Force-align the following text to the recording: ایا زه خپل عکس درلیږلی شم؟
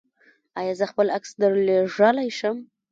ایا 0.59 0.73
زه 0.79 0.85
خپل 0.91 1.07
عکس 1.15 1.31
درلیږلی 1.41 2.29
شم؟ 2.37 2.57